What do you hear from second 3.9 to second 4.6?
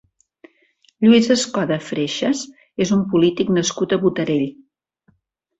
a Botarell.